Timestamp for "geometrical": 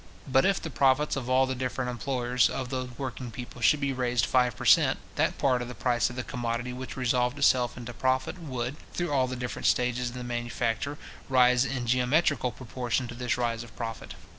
11.85-12.51